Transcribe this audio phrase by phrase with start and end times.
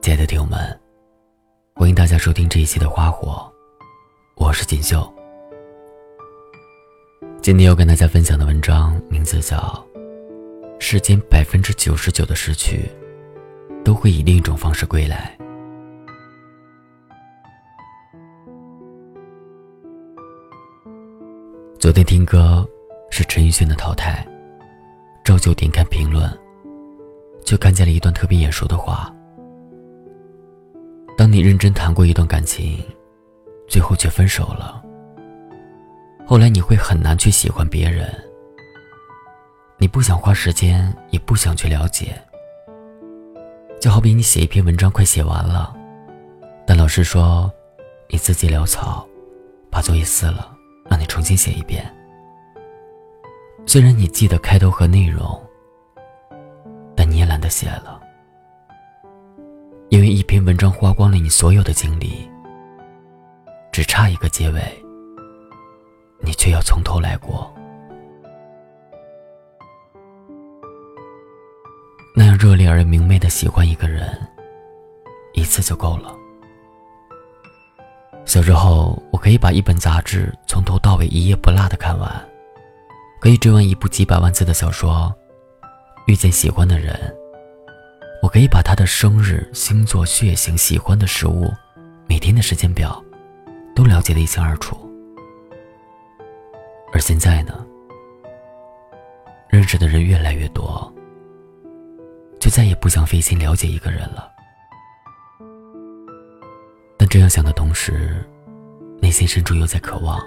[0.00, 0.58] 亲爱的听友们，
[1.74, 3.52] 欢迎大家收听这一期的《花火》，
[4.36, 5.12] 我是锦绣。
[7.42, 9.56] 今天要跟大家分享的文章名字叫
[10.78, 12.88] 《世间百分之九十九的失去，
[13.84, 15.36] 都会以另一种方式归来》。
[21.78, 22.66] 昨天听歌
[23.10, 24.26] 是陈奕迅的《淘汰》，
[25.24, 26.30] 照旧点开评论，
[27.44, 29.12] 就看见了一段特别眼熟的话。
[31.18, 32.80] 当你认真谈过一段感情，
[33.66, 34.80] 最后却分手了，
[36.24, 38.08] 后来你会很难去喜欢别人。
[39.78, 42.16] 你不想花时间，也不想去了解。
[43.80, 45.74] 就好比你写一篇文章快写完了，
[46.64, 47.52] 但老师说
[48.08, 49.04] 你字迹潦草，
[49.68, 50.56] 把作业撕了，
[50.88, 51.84] 让你重新写一遍。
[53.66, 55.36] 虽然你记得开头和内容，
[56.94, 57.97] 但你也懒得写了。
[59.90, 62.28] 因为一篇文章花光了你所有的精力，
[63.72, 64.60] 只差一个结尾，
[66.20, 67.50] 你却要从头来过。
[72.14, 74.06] 那样热烈而明媚的喜欢一个人，
[75.32, 76.14] 一次就够了。
[78.26, 82.10] 小时候，我可以把一本杂志从头到尾一页不落的看完，
[83.20, 85.10] 可以追完一部几百万字的小说，
[86.06, 87.17] 遇见喜欢的人。
[88.20, 91.52] 我可以把他的生日、星座、血型、喜欢的食物、
[92.08, 93.02] 每天的时间表，
[93.74, 94.76] 都了解的一清二楚。
[96.92, 97.64] 而现在呢，
[99.48, 100.92] 认识的人越来越多，
[102.40, 104.30] 却再也不想费心了解一个人了。
[106.96, 108.26] 但这样想的同时，
[109.00, 110.20] 内心深处又在渴望，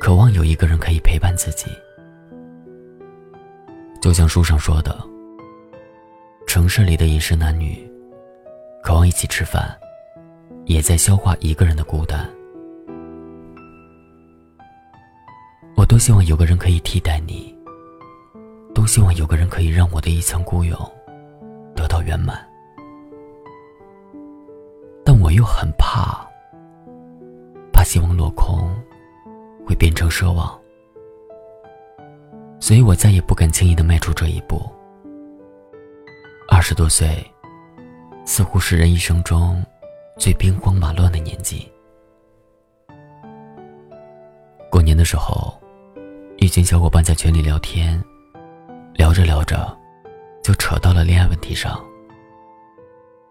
[0.00, 1.70] 渴望有一个人可以陪伴自己，
[4.02, 4.98] 就像书上说的。
[6.48, 7.78] 城市里的饮食男女，
[8.82, 9.78] 渴望一起吃饭，
[10.64, 12.26] 也在消化一个人的孤单。
[15.76, 17.54] 我多希望有个人可以替代你，
[18.74, 20.74] 多希望有个人可以让我的一腔孤勇
[21.76, 22.42] 得到圆满。
[25.04, 26.26] 但我又很怕，
[27.74, 28.74] 怕希望落空，
[29.66, 30.58] 会变成奢望，
[32.58, 34.58] 所以我再也不敢轻易的迈出这一步。
[36.50, 37.22] 二十多岁，
[38.24, 39.62] 似乎是人一生中
[40.16, 41.70] 最兵荒马乱的年纪。
[44.70, 45.60] 过年的时候，
[46.38, 48.02] 一群小伙伴在群里聊天，
[48.94, 49.76] 聊着聊着，
[50.42, 51.78] 就扯到了恋爱问题上。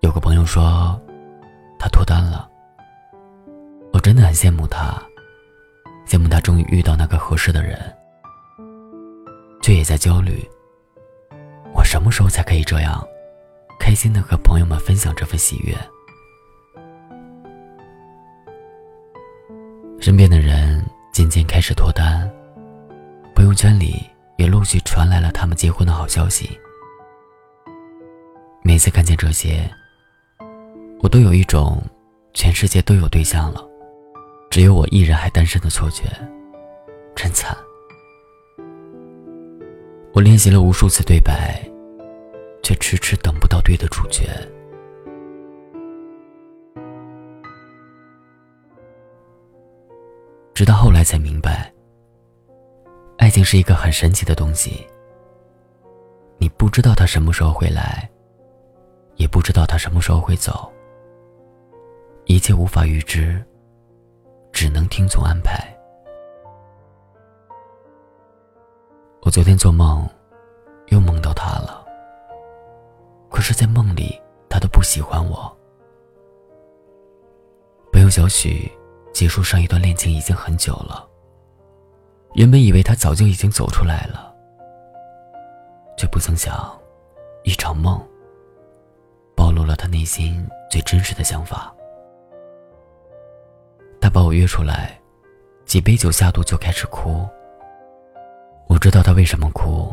[0.00, 1.00] 有个朋友说，
[1.78, 2.46] 他脱单了。
[3.90, 5.02] 我真的很羡慕他，
[6.06, 7.80] 羡慕他终于遇到那个合适的人，
[9.62, 10.46] 却也在焦虑。
[11.74, 13.02] 我什么时候才可以这样，
[13.78, 15.74] 开心的和朋友们分享这份喜悦？
[20.00, 22.30] 身边的人渐渐开始脱单，
[23.34, 24.02] 朋友圈里
[24.36, 26.58] 也陆续传来了他们结婚的好消息。
[28.62, 29.68] 每次看见这些，
[31.00, 31.82] 我都有一种
[32.32, 33.62] 全世界都有对象了，
[34.50, 36.04] 只有我一人还单身的错觉，
[37.14, 37.56] 真惨。
[40.18, 41.62] 我练习了无数次对白，
[42.60, 44.26] 却迟迟等不到对的主角。
[50.52, 51.72] 直到后来才明白，
[53.18, 54.84] 爱情是一个很神奇的东西。
[56.38, 58.10] 你不知道他什么时候会来，
[59.18, 60.68] 也不知道他什么时候会走。
[62.24, 63.40] 一切无法预知，
[64.50, 65.77] 只能听从安排。
[69.28, 70.08] 我昨天做梦，
[70.86, 71.84] 又梦到他了。
[73.28, 74.18] 可是，在梦里，
[74.48, 75.54] 他都不喜欢我。
[77.92, 78.72] 朋友小许
[79.12, 81.06] 结束上一段恋情已经很久了。
[82.36, 84.34] 原本以为他早就已经走出来了，
[85.98, 86.74] 却不曾想，
[87.44, 88.02] 一场梦
[89.36, 91.70] 暴露了他内心最真实的想法。
[94.00, 94.98] 他把我约出来，
[95.66, 97.28] 几杯酒下肚就开始哭。
[98.68, 99.92] 我知道他为什么哭。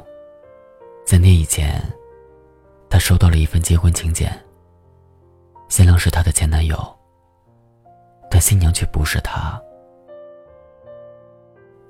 [1.06, 1.82] 三天以前，
[2.90, 4.32] 他收到了一份结婚请柬。
[5.70, 6.78] 新郎是他的前男友，
[8.30, 9.60] 但新娘却不是他。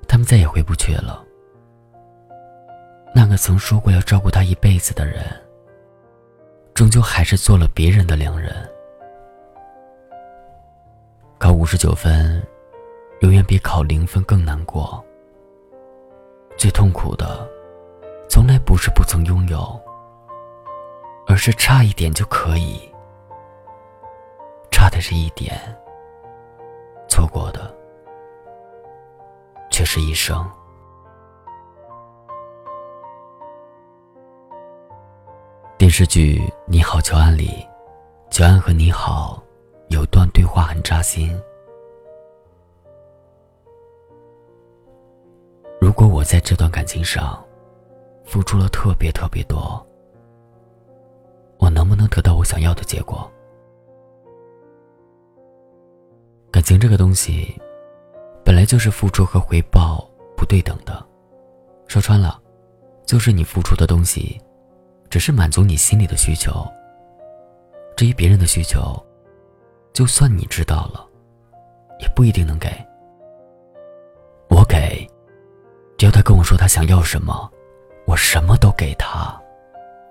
[0.08, 1.22] 他们再也回不去了。
[3.14, 5.22] 那个曾说过要照顾他一辈子的人，
[6.72, 8.54] 终究还是做了别人的良人。
[11.38, 12.42] 考五十九分，
[13.20, 15.04] 永远比考零分更难过。
[16.56, 17.46] 最痛苦的，
[18.28, 19.78] 从来不是不曾拥有，
[21.26, 22.80] 而是差一点就可以，
[24.70, 25.54] 差的是一点，
[27.08, 27.72] 错过的
[29.70, 30.44] 却是一生。
[35.76, 37.64] 电视剧《你好，乔安》里，
[38.30, 39.40] 乔安和你好
[39.88, 41.38] 有段对话很扎心。
[45.86, 47.40] 如果我在这段感情上
[48.24, 49.80] 付出了特别特别多，
[51.58, 53.30] 我能不能得到我想要的结果？
[56.50, 57.56] 感情这个东西，
[58.44, 60.04] 本来就是付出和回报
[60.36, 61.06] 不对等的。
[61.86, 62.42] 说穿了，
[63.06, 64.42] 就是你付出的东西，
[65.08, 66.66] 只是满足你心里的需求。
[67.96, 69.00] 至于别人的需求，
[69.92, 71.08] 就算你知道了，
[72.00, 72.68] 也不一定能给。
[76.26, 77.48] 跟我说他想要什么，
[78.04, 79.40] 我什么都给他，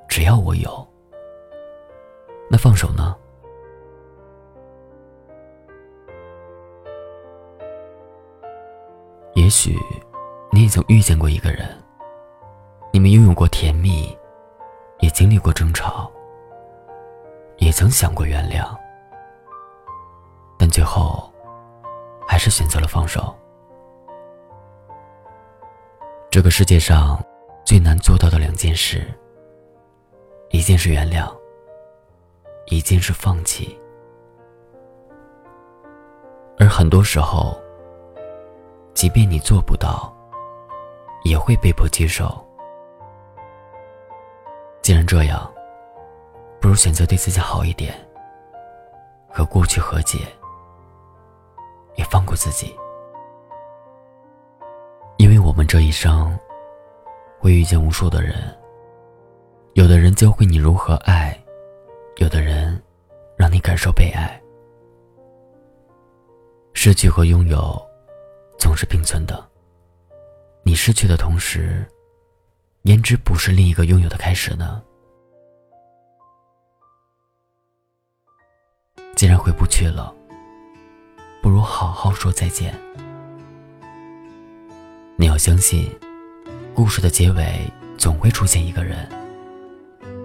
[0.08, 0.88] 只要我有。
[2.50, 3.14] 那放手呢？
[9.34, 9.78] 也许
[10.54, 11.68] 你已经遇见过一个人，
[12.94, 14.18] 你们拥有过甜蜜，
[15.02, 16.10] 也经历过争吵，
[17.58, 18.74] 也曾想过原谅，
[20.58, 21.30] 但最后
[22.26, 23.36] 还是选择了放手。
[26.36, 27.18] 这个世界上
[27.64, 29.08] 最难做到的两件事，
[30.50, 31.34] 一件是原谅。
[32.66, 33.80] 一件是放弃，
[36.60, 37.58] 而很多时候，
[38.94, 40.14] 即便你做不到，
[41.24, 42.46] 也会被迫接受。
[44.82, 45.50] 既然这样，
[46.60, 47.96] 不如选择对自己好一点，
[49.30, 50.18] 和过去和解，
[51.96, 52.76] 也放过自己，
[55.56, 56.38] 我们这一生
[57.40, 58.36] 会遇见无数的人，
[59.76, 61.34] 有的人教会你如何爱。
[62.18, 62.78] 有的人，
[63.38, 64.38] 让你感受被爱。
[66.74, 67.82] 失去和拥有，
[68.60, 69.50] 总是并存的。
[70.62, 71.88] 你失去的同时，
[72.82, 74.84] 焉知不是另一个拥有的开始呢？
[79.16, 80.14] 既然回不去了，
[81.42, 82.78] 不如好好说再见。
[85.18, 85.90] 你要相信，
[86.74, 89.08] 故事的结尾总会出现一个人，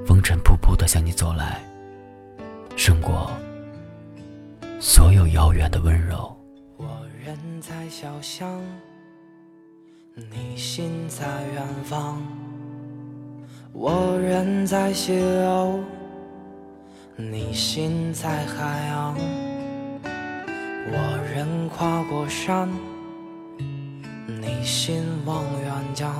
[0.04, 1.60] 风尘仆仆的向你走来。
[2.74, 3.30] 胜过
[4.80, 6.36] 所有遥远的温柔。
[6.76, 6.86] 我
[7.24, 8.60] 人在小巷，
[10.16, 12.20] 你心在远方。
[13.72, 15.78] 我人在西楼，
[17.14, 19.16] 你心在海洋。
[20.92, 22.68] 我人跨过山，
[24.40, 26.14] 你心望远江。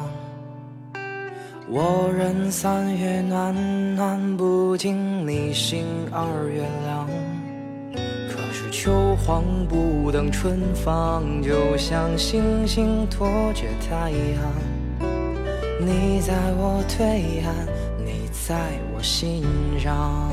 [1.69, 3.55] 我任三月暖
[3.95, 7.07] 暖不经你心二月凉，
[8.29, 14.53] 可是秋黄不等春放，就像星星拖着太阳。
[15.79, 17.55] 你在我对岸，
[18.05, 18.57] 你在
[18.93, 19.45] 我心
[19.79, 20.29] 上。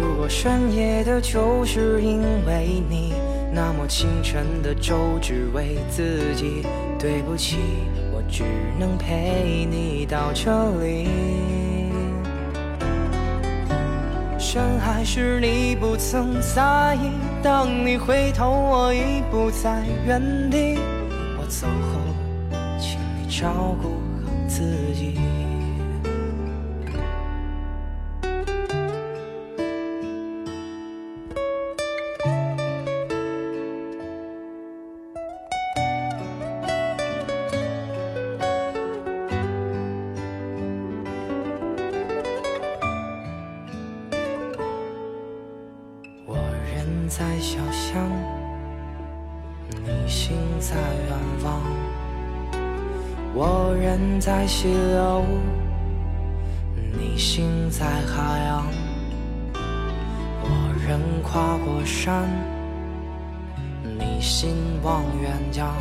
[0.00, 3.12] 如果深夜的酒是因为你，
[3.52, 6.66] 那么清晨的粥只为自己。
[6.98, 7.56] 对不起。
[8.12, 8.44] 我只
[8.78, 10.50] 能陪你到这
[10.82, 11.08] 里。
[14.38, 17.10] 深海时你不曾在意，
[17.42, 20.20] 当你回头，我已不在原
[20.50, 20.78] 地。
[21.38, 22.00] 我走后，
[22.78, 23.88] 请你照顾
[24.24, 25.18] 好自己。
[47.10, 48.08] 在小巷，
[49.84, 51.60] 你心在远方。
[53.34, 55.24] 我人在西楼，
[56.76, 58.64] 你心在海洋。
[60.40, 62.28] 我人跨过山，
[63.82, 65.74] 你心望远江。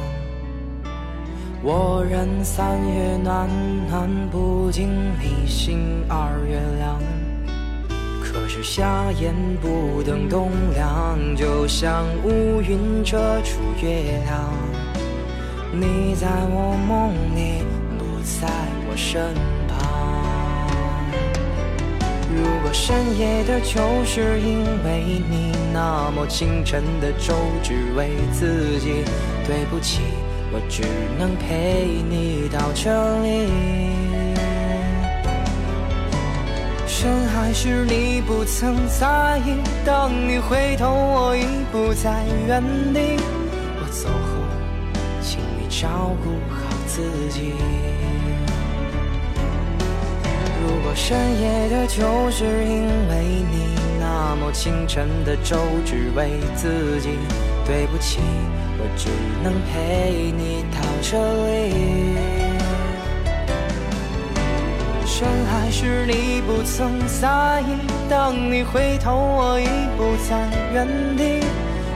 [1.62, 3.48] 我人三月暖
[3.88, 5.78] 暖不经你心
[6.10, 7.19] 二月凉。
[8.50, 14.52] 是夏夜不等冬凉，就像乌云遮住月亮。
[15.72, 17.64] 你在我梦里，
[18.00, 18.50] 不在
[18.90, 19.36] 我身
[19.68, 19.78] 旁。
[22.36, 29.04] 如果深夜的酒是因为你，那么清晨的粥只为自己。
[29.46, 30.02] 对不起，
[30.52, 30.82] 我只
[31.20, 32.90] 能陪你到这
[33.22, 34.19] 里。
[37.00, 37.40] 深海。
[37.50, 39.58] 还是你不曾在意。
[39.84, 42.62] 当你回头，我已不在原
[42.94, 43.18] 地。
[43.82, 44.38] 我走后，
[45.20, 47.54] 请你照顾好自己。
[50.62, 57.10] 如果深夜的酒是因为你，那么清晨的粥只为自己。
[57.66, 58.20] 对不起，
[58.78, 59.10] 我只
[59.44, 62.49] 能陪你到这里。
[65.20, 67.76] 深还是你不曾在意？
[68.10, 69.66] 当你回头，我已
[69.98, 71.46] 不在原地。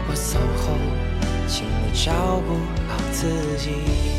[0.10, 0.74] 我走后，
[1.48, 2.12] 请你照
[2.46, 4.13] 顾好自己。